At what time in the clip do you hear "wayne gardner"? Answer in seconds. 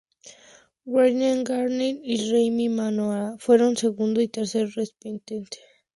0.93-1.99